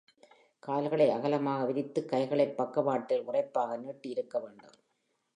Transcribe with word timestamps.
கால்களை 0.63 1.09
அகலமாக 1.09 1.65
விரித்து, 1.65 2.05
கைகளைப் 2.05 2.57
பக்கவாட்டில் 2.57 3.27
விறைப்பாக 3.27 3.77
நீட்டியிருக்க 3.77 4.41
வேண்டும். 4.41 4.77